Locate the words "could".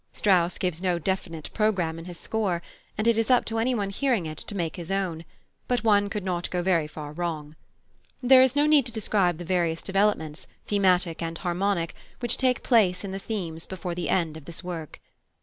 6.09-6.23